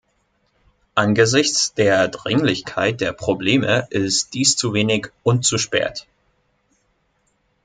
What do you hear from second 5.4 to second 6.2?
zu spät!